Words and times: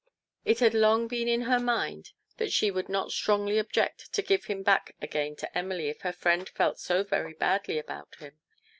It 0.45 0.61
had 0.61 0.73
long 0.73 1.07
been 1.07 1.27
in 1.27 1.41
her 1.41 1.59
mind 1.59 2.13
that 2.37 2.51
she 2.51 2.71
would 2.71 2.89
not 2.89 3.11
strongly 3.11 3.59
object 3.59 4.11
to 4.13 4.23
give 4.23 4.45
him 4.45 4.63
back 4.63 4.95
again 4.99 5.35
to 5.35 5.55
Emily 5.55 5.89
if 5.89 6.01
her 6.01 6.11
friend 6.11 6.49
felt 6.49 6.79
so 6.79 7.03
very 7.03 7.33
badly 7.35 7.77
about 7.77 8.15
him. 8.15 8.39